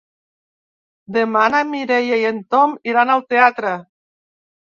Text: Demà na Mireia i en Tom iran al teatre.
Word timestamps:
Demà 1.17 1.43
na 1.55 1.59
Mireia 1.73 2.17
i 2.21 2.25
en 2.29 2.39
Tom 2.55 2.73
iran 2.95 3.13
al 3.17 3.23
teatre. 3.35 3.75